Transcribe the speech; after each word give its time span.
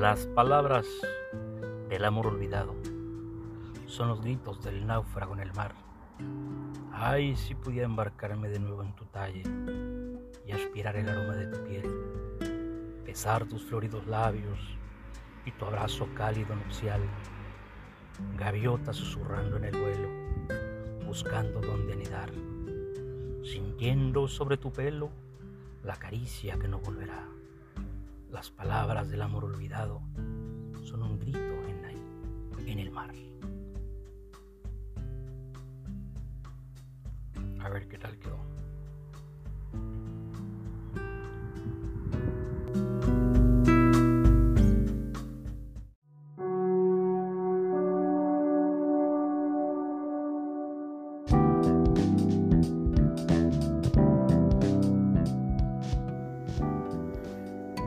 Las 0.00 0.26
palabras 0.28 0.86
del 1.90 2.06
amor 2.06 2.28
olvidado 2.28 2.74
son 3.86 4.08
los 4.08 4.22
gritos 4.22 4.64
del 4.64 4.86
náufrago 4.86 5.34
en 5.34 5.40
el 5.40 5.52
mar. 5.52 5.74
Ay, 6.90 7.36
si 7.36 7.54
pudiera 7.54 7.84
embarcarme 7.84 8.48
de 8.48 8.60
nuevo 8.60 8.82
en 8.82 8.96
tu 8.96 9.04
talle 9.04 9.42
y 10.46 10.52
aspirar 10.52 10.96
el 10.96 11.06
aroma 11.06 11.34
de 11.34 11.48
tu 11.48 11.62
piel, 11.64 13.02
besar 13.04 13.44
tus 13.44 13.62
floridos 13.62 14.06
labios 14.06 14.58
y 15.44 15.50
tu 15.50 15.66
abrazo 15.66 16.08
cálido 16.16 16.56
nupcial, 16.56 17.02
gaviota 18.38 18.94
susurrando 18.94 19.58
en 19.58 19.64
el 19.64 19.76
vuelo, 19.76 20.08
buscando 21.06 21.60
dónde 21.60 21.92
anidar, 21.92 22.30
sintiendo 23.44 24.28
sobre 24.28 24.56
tu 24.56 24.72
pelo 24.72 25.10
la 25.84 25.96
caricia 25.96 26.58
que 26.58 26.68
no 26.68 26.78
volverá. 26.78 27.39
Las 28.30 28.48
palabras 28.48 29.08
del 29.10 29.22
amor 29.22 29.44
olvidado 29.44 30.02
son 30.84 31.02
un 31.02 31.18
grito 31.18 31.38
en, 31.38 32.78
el 32.78 32.90
mar. 32.92 33.12
A 37.60 37.68
ver 37.68 37.88
qué 37.88 37.98
tal 37.98 38.16
quedó. 38.18 38.38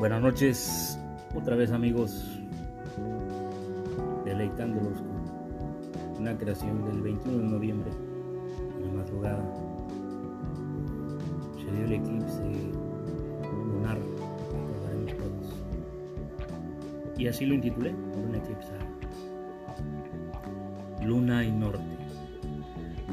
Buenas 0.00 0.22
noches, 0.22 0.98
otra 1.34 1.56
vez 1.56 1.72
amigos, 1.72 2.40
deleitándolos 4.24 4.96
con 4.96 6.22
una 6.22 6.38
creación 6.38 6.86
del 6.86 7.02
21 7.02 7.36
de 7.36 7.44
noviembre, 7.44 7.90
en 8.78 8.86
la 8.86 9.02
madrugada. 9.02 9.44
Se 11.54 11.70
dio 11.70 11.84
el 11.84 11.92
eclipse 11.92 12.42
lunar, 13.52 13.98
recordaremos 13.98 15.16
todos. 15.18 15.54
Y 17.18 17.28
así 17.28 17.44
lo 17.44 17.56
intitulé, 17.56 17.90
Luna 17.90 18.38
eclipsada. 18.38 18.86
Luna 21.04 21.44
y 21.44 21.52
norte, 21.52 21.84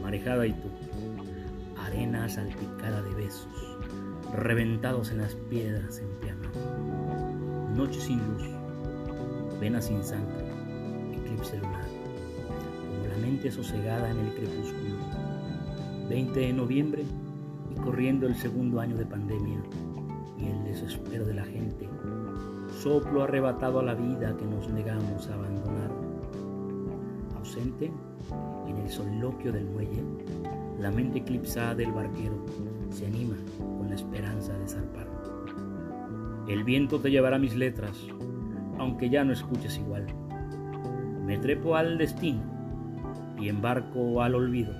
marejada 0.01 0.47
y 0.47 0.53
tú, 0.53 0.69
arena 1.77 2.29
salpicada 2.29 3.01
de 3.01 3.13
besos 3.13 3.76
reventados 4.33 5.11
en 5.11 5.19
las 5.19 5.35
piedras 5.35 5.99
en 5.99 6.09
piano. 6.19 6.49
Noche 7.75 7.99
sin 7.99 8.17
luz, 8.17 8.43
vena 9.59 9.81
sin 9.81 10.03
sangre, 10.03 10.45
eclipse 11.13 11.57
lunar, 11.57 11.85
como 12.89 13.07
la 13.07 13.17
mente 13.17 13.51
sosegada 13.51 14.09
en 14.09 14.19
el 14.19 14.33
crepúsculo. 14.33 14.95
20 16.09 16.39
de 16.39 16.53
noviembre 16.53 17.03
y 17.71 17.75
corriendo 17.81 18.27
el 18.27 18.35
segundo 18.35 18.79
año 18.79 18.95
de 18.95 19.05
pandemia 19.05 19.61
y 20.37 20.47
el 20.47 20.63
desespero 20.63 21.25
de 21.25 21.33
la 21.33 21.45
gente, 21.45 21.89
soplo 22.81 23.23
arrebatado 23.23 23.79
a 23.79 23.83
la 23.83 23.93
vida 23.93 24.35
que 24.37 24.45
nos 24.45 24.69
negamos 24.69 25.27
a 25.27 25.33
abandonar. 25.33 25.91
Ausente 27.37 27.91
en 28.67 28.77
el 28.77 28.89
soliloquio 28.89 29.51
del 29.51 29.65
muelle, 29.65 30.03
la 30.79 30.91
mente 30.91 31.19
eclipsada 31.19 31.75
del 31.75 31.91
barquero 31.91 32.45
se 32.91 33.05
anima 33.05 33.35
con 33.57 33.89
la 33.89 33.95
esperanza 33.95 34.53
de 34.57 34.67
zarpar. 34.67 35.07
El 36.47 36.63
viento 36.63 36.99
te 36.99 37.11
llevará 37.11 37.37
mis 37.37 37.55
letras, 37.55 37.97
aunque 38.77 39.09
ya 39.09 39.23
no 39.23 39.33
escuches 39.33 39.77
igual. 39.77 40.05
Me 41.25 41.37
trepo 41.37 41.75
al 41.75 41.97
destino 41.97 42.41
y 43.39 43.49
embarco 43.49 44.21
al 44.21 44.35
olvido, 44.35 44.73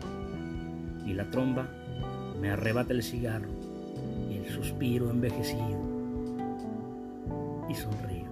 y 1.06 1.14
la 1.14 1.30
tromba 1.30 1.68
me 2.40 2.52
arrebata 2.52 2.94
el 2.94 3.04
cigarro 3.04 3.50
y 4.30 4.38
el 4.38 4.50
suspiro 4.50 5.10
envejecido, 5.10 5.80
y 7.68 7.76
sonrío. 7.76 8.28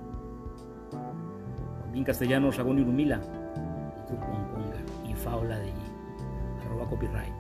En 1.94 2.03
castellano, 2.03 2.52
Sagón 2.52 2.80
y 2.80 2.84
Rumila, 2.84 3.22
y 5.09 5.14
Faula 5.14 5.58
de 5.58 5.66
allí, 5.66 5.74
arroba 6.66 6.90
copyright. 6.90 7.34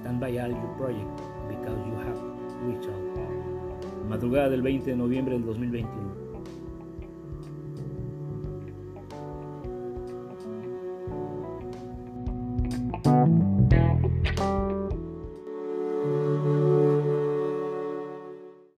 Stand 0.00 0.20
by 0.20 0.38
all 0.38 0.50
your 0.50 0.74
project 0.76 1.20
because 1.48 1.78
you 1.86 1.96
have 1.96 2.18
reached 2.62 2.88
out. 2.88 4.08
Madrugada 4.08 4.50
del 4.50 4.62
20 4.62 4.90
de 4.90 4.96
noviembre 4.96 5.34
del 5.34 5.44
2021. 5.44 6.27